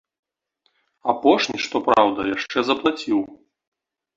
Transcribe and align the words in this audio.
Апошні, 1.13 1.57
што 1.65 1.75
праўда, 1.91 2.21
яшчэ 2.35 2.57
заплаціў. 2.71 3.19